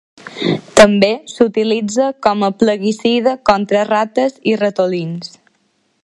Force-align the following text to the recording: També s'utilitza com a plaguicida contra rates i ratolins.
També 0.79 1.09
s'utilitza 1.33 2.07
com 2.27 2.47
a 2.47 2.49
plaguicida 2.63 3.33
contra 3.51 3.83
rates 3.91 4.39
i 4.53 4.59
ratolins. 4.63 5.35